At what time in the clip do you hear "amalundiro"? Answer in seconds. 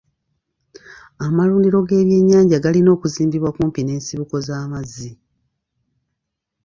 1.25-1.77